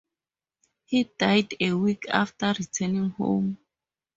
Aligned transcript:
He 0.87 1.03
died 1.03 1.53
a 1.59 1.73
week 1.73 2.05
after 2.09 2.47
returning 2.57 3.11
home. 3.11 3.59